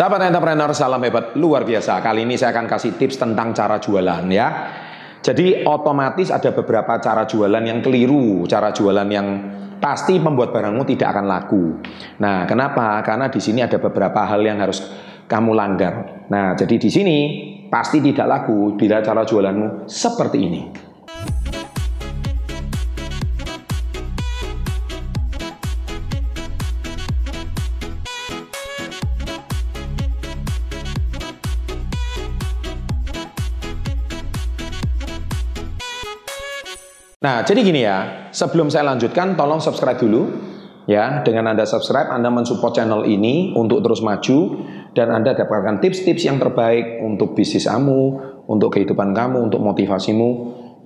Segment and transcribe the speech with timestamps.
[0.00, 2.00] Sahabat entrepreneur, salam hebat luar biasa.
[2.00, 4.48] Kali ini saya akan kasih tips tentang cara jualan ya.
[5.20, 9.28] Jadi otomatis ada beberapa cara jualan yang keliru, cara jualan yang
[9.76, 11.64] pasti membuat barangmu tidak akan laku.
[12.16, 13.04] Nah, kenapa?
[13.04, 14.80] Karena di sini ada beberapa hal yang harus
[15.28, 16.24] kamu langgar.
[16.32, 17.16] Nah, jadi di sini
[17.68, 20.62] pasti tidak laku bila cara jualanmu seperti ini.
[37.20, 40.48] Nah, jadi gini ya, sebelum saya lanjutkan, tolong subscribe dulu.
[40.88, 44.64] Ya, dengan Anda subscribe, Anda mensupport channel ini untuk terus maju
[44.96, 48.00] dan Anda dapatkan tips-tips yang terbaik untuk bisnis kamu,
[48.48, 50.28] untuk kehidupan kamu, untuk motivasimu.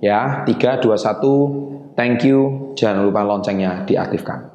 [0.03, 2.75] Ya, 3, 2, 1, thank you.
[2.75, 4.51] Jangan lupa loncengnya diaktifkan.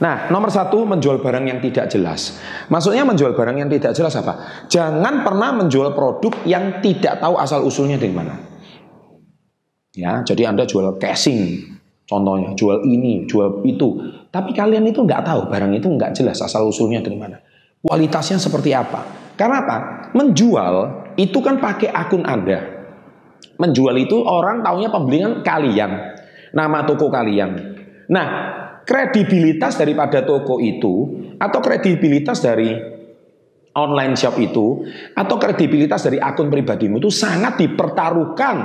[0.00, 2.40] Nah, nomor satu menjual barang yang tidak jelas.
[2.72, 4.64] Maksudnya menjual barang yang tidak jelas apa?
[4.72, 8.50] Jangan pernah menjual produk yang tidak tahu asal usulnya dari mana.
[9.90, 11.66] Ya, jadi Anda jual casing,
[12.06, 13.98] contohnya jual ini, jual itu,
[14.30, 17.42] tapi kalian itu nggak tahu barang itu nggak jelas asal usulnya dari mana,
[17.82, 19.34] kualitasnya seperti apa.
[19.34, 19.76] Karena apa?
[20.14, 20.74] Menjual
[21.18, 22.86] itu kan pakai akun Anda.
[23.58, 25.90] Menjual itu orang taunya pembelian kalian,
[26.54, 27.50] nama toko kalian.
[28.14, 28.26] Nah,
[28.86, 32.78] kredibilitas daripada toko itu atau kredibilitas dari
[33.74, 34.86] online shop itu
[35.18, 38.56] atau kredibilitas dari akun pribadimu itu sangat dipertaruhkan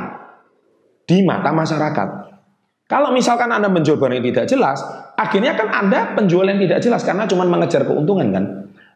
[1.05, 2.09] di mata masyarakat.
[2.85, 4.77] Kalau misalkan Anda menjual barang yang tidak jelas,
[5.17, 8.45] akhirnya kan Anda penjual yang tidak jelas karena cuma mengejar keuntungan kan.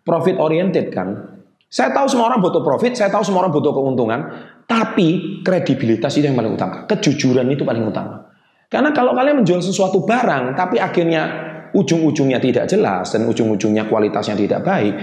[0.06, 1.42] Profit oriented kan.
[1.70, 4.20] Saya tahu semua orang butuh profit, saya tahu semua orang butuh keuntungan,
[4.66, 6.86] tapi kredibilitas itu yang paling utama.
[6.90, 8.30] Kejujuran itu paling utama.
[8.70, 14.62] Karena kalau kalian menjual sesuatu barang, tapi akhirnya ujung-ujungnya tidak jelas dan ujung-ujungnya kualitasnya tidak
[14.66, 14.94] baik,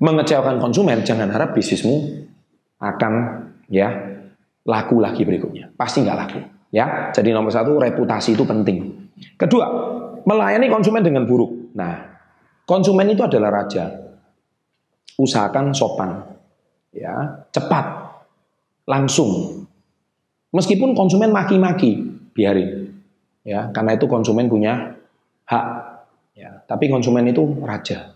[0.00, 2.24] mengecewakan konsumen, jangan harap bisnismu
[2.80, 3.12] akan
[3.68, 4.09] ya
[4.66, 5.72] laku lagi berikutnya.
[5.76, 6.40] Pasti nggak laku.
[6.70, 9.10] Ya, jadi nomor satu reputasi itu penting.
[9.34, 9.66] Kedua,
[10.22, 11.74] melayani konsumen dengan buruk.
[11.74, 11.98] Nah,
[12.62, 13.90] konsumen itu adalah raja.
[15.18, 16.22] Usahakan sopan,
[16.94, 17.84] ya, cepat,
[18.86, 19.62] langsung.
[20.54, 21.98] Meskipun konsumen maki-maki,
[22.32, 22.94] biarin.
[23.42, 24.94] Ya, karena itu konsumen punya
[25.50, 25.66] hak.
[26.38, 28.14] Ya, tapi konsumen itu raja.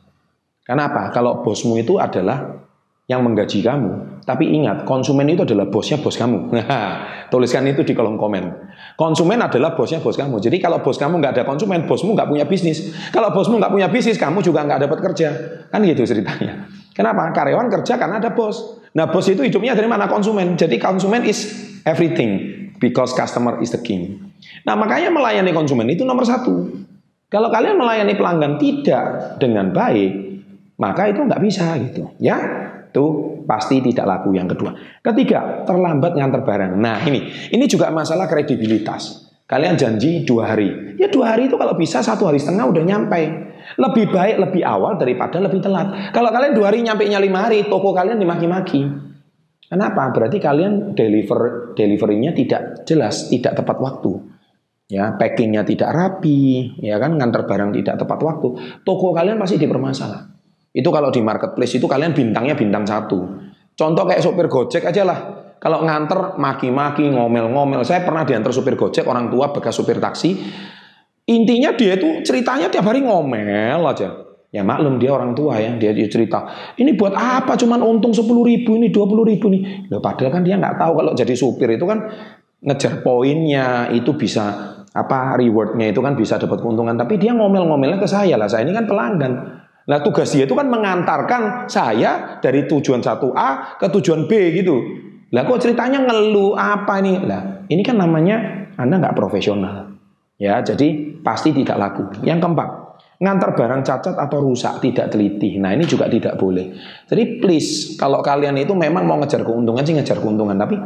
[0.65, 1.13] Kenapa?
[1.13, 2.64] Kalau bosmu itu adalah
[3.05, 4.25] yang menggaji kamu.
[4.25, 6.49] Tapi ingat, konsumen itu adalah bosnya bos kamu.
[7.33, 8.73] Tuliskan itu di kolom komen.
[8.97, 10.41] Konsumen adalah bosnya bos kamu.
[10.41, 12.97] Jadi kalau bos kamu nggak ada konsumen, bosmu nggak punya bisnis.
[13.13, 15.29] Kalau bosmu nggak punya bisnis, kamu juga nggak dapat kerja.
[15.69, 16.65] Kan gitu ceritanya.
[16.97, 17.29] Kenapa?
[17.37, 18.81] Karyawan kerja karena ada bos.
[18.97, 20.09] Nah bos itu hidupnya dari mana?
[20.09, 20.57] Konsumen.
[20.57, 21.45] Jadi konsumen is
[21.85, 22.57] everything.
[22.81, 24.33] Because customer is the king.
[24.65, 26.73] Nah makanya melayani konsumen itu nomor satu.
[27.29, 30.13] Kalau kalian melayani pelanggan tidak dengan baik,
[30.79, 32.15] maka itu nggak bisa gitu.
[32.23, 32.39] Ya,
[32.95, 33.07] itu
[33.43, 34.71] pasti tidak laku yang kedua.
[35.03, 36.79] Ketiga, terlambat ngantar barang.
[36.79, 39.35] Nah ini, ini juga masalah kredibilitas.
[39.51, 43.23] Kalian janji dua hari, ya dua hari itu kalau bisa satu hari setengah udah nyampe.
[43.75, 46.15] Lebih baik lebih awal daripada lebih telat.
[46.15, 48.87] Kalau kalian dua hari nyampe nya lima hari, toko kalian dimaki-maki.
[49.67, 50.15] Kenapa?
[50.15, 54.23] Berarti kalian deliver deliverynya tidak jelas, tidak tepat waktu.
[54.87, 58.49] Ya, packingnya tidak rapi, ya kan ngantar barang tidak tepat waktu.
[58.85, 60.34] Toko kalian pasti dipermasalah.
[60.75, 63.23] Itu kalau di marketplace itu kalian bintangnya bintang satu.
[63.79, 65.19] Contoh kayak sopir Gojek aja lah.
[65.63, 67.87] Kalau nganter maki-maki, ngomel-ngomel.
[67.87, 70.37] Saya pernah diantar supir Gojek, orang tua bekas supir taksi.
[71.25, 74.13] Intinya dia itu ceritanya tiap hari ngomel aja.
[74.55, 76.47] Ya maklum dia orang tua ya, dia, dia cerita.
[76.79, 77.59] Ini buat apa?
[77.59, 79.91] Cuman untung 10 ribu ini, 20 ribu ini.
[79.91, 82.07] Loh, padahal kan dia nggak tahu kalau jadi supir itu kan
[82.63, 86.95] ngejar poinnya itu bisa apa rewardnya itu kan bisa dapat keuntungan.
[86.95, 88.47] Tapi dia ngomel-ngomelnya ke saya lah.
[88.47, 89.64] Saya ini kan pelanggan.
[89.85, 94.77] Nah tugas dia itu kan mengantarkan saya dari tujuan 1A ke tujuan B gitu.
[95.37, 97.21] Lah kok ceritanya ngeluh apa ini?
[97.21, 99.93] Lah ini kan namanya Anda nggak profesional.
[100.41, 102.25] Ya jadi pasti tidak laku.
[102.25, 102.69] Yang keempat,
[103.21, 105.61] ngantar barang cacat atau rusak tidak teliti.
[105.61, 106.73] Nah ini juga tidak boleh.
[107.05, 110.81] Jadi please kalau kalian itu memang mau ngejar keuntungan sih ngejar keuntungan, tapi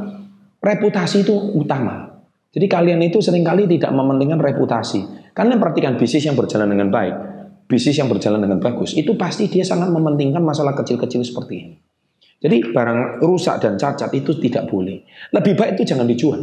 [0.59, 2.19] reputasi itu utama.
[2.51, 5.31] Jadi kalian itu sering kali tidak mementingkan reputasi.
[5.39, 7.38] Kalian perhatikan bisnis yang berjalan dengan baik
[7.69, 11.77] bisnis yang berjalan dengan bagus, itu pasti dia sangat mementingkan masalah kecil-kecil seperti ini.
[12.39, 15.05] Jadi barang rusak dan cacat itu tidak boleh.
[15.35, 16.41] Lebih baik itu jangan dijual.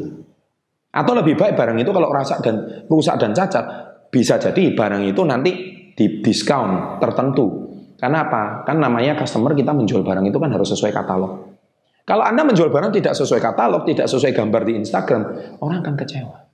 [0.95, 2.55] Atau lebih baik barang itu kalau rusak dan
[2.87, 3.65] rusak dan cacat
[4.13, 5.51] bisa jadi barang itu nanti
[5.95, 7.67] di diskon tertentu.
[7.95, 8.67] Karena apa?
[8.67, 11.55] Kan namanya customer kita menjual barang itu kan harus sesuai katalog.
[12.05, 15.21] Kalau Anda menjual barang tidak sesuai katalog, tidak sesuai gambar di Instagram,
[15.57, 16.44] orang akan kecewa.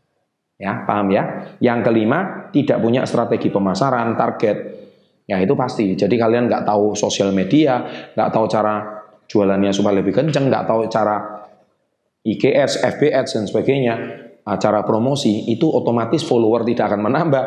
[0.62, 1.58] Ya, paham ya?
[1.58, 4.58] Yang kelima, tidak punya strategi pemasaran, target.
[5.26, 5.98] Ya itu pasti.
[5.98, 7.82] Jadi kalian nggak tahu sosial media,
[8.14, 11.42] nggak tahu cara jualannya supaya lebih kenceng, nggak tahu cara
[12.22, 13.94] IKS, FBS dan sebagainya,
[14.46, 17.44] acara promosi itu otomatis follower tidak akan menambah,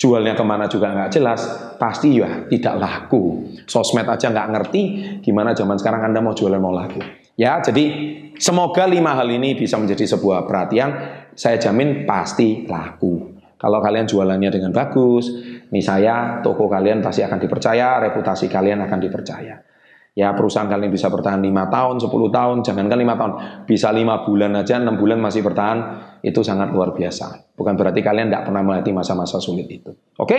[0.00, 1.40] jualnya ke mana juga nggak jelas,
[1.76, 3.46] pasti ya tidak laku.
[3.68, 4.82] Sosmed aja nggak ngerti,
[5.22, 6.98] gimana zaman sekarang Anda mau jualan mau laku.
[7.36, 7.84] Ya, jadi
[8.36, 13.38] semoga lima hal ini bisa menjadi sebuah perhatian, saya jamin pasti laku.
[13.60, 15.28] Kalau kalian jualannya dengan bagus,
[15.68, 19.60] nih saya, toko kalian pasti akan dipercaya, reputasi kalian akan dipercaya.
[20.16, 23.32] Ya perusahaan kalian bisa bertahan 5 tahun, 10 tahun, jangankan 5 tahun,
[23.68, 25.78] bisa 5 bulan aja, 6 bulan masih bertahan,
[26.24, 27.52] itu sangat luar biasa.
[27.54, 29.92] Bukan berarti kalian tidak pernah melewati masa-masa sulit itu.
[30.18, 30.38] Oke?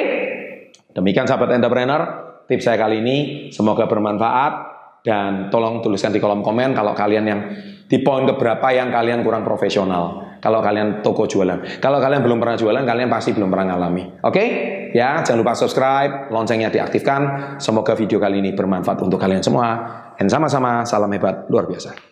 [0.91, 2.01] Demikian sahabat entrepreneur,
[2.49, 3.17] tips saya kali ini,
[3.53, 4.73] semoga bermanfaat.
[5.01, 7.41] Dan tolong tuliskan di kolom komen kalau kalian yang
[7.89, 10.30] di poin keberapa yang kalian kurang profesional.
[10.41, 11.77] Kalau kalian toko jualan.
[11.77, 14.25] Kalau kalian belum pernah jualan, kalian pasti belum pernah ngalami.
[14.25, 14.33] Oke?
[14.33, 14.47] Okay?
[14.91, 17.55] Ya, jangan lupa subscribe, loncengnya diaktifkan.
[17.61, 19.77] Semoga video kali ini bermanfaat untuk kalian semua.
[20.17, 22.10] Dan sama-sama, salam hebat luar biasa.